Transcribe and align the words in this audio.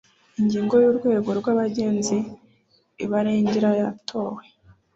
ingingo 0.39 0.73
y’urwego 0.83 1.29
rw’abagenzi 1.39 2.17
ibarengera 3.03 3.69
yatowe 3.79 4.43